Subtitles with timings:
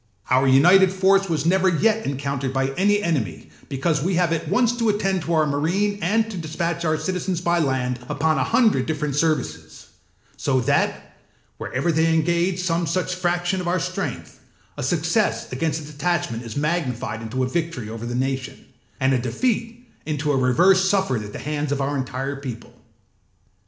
[0.31, 4.75] Our united force was never yet encountered by any enemy, because we have at once
[4.77, 8.87] to attend to our marine and to dispatch our citizens by land upon a hundred
[8.87, 9.89] different services;
[10.37, 11.13] so that,
[11.59, 14.39] wherever they engage with some such fraction of our strength,
[14.75, 18.65] a success against a detachment is magnified into a victory over the nation,
[18.99, 22.73] and a defeat into a reverse suffered at the hands of our entire people.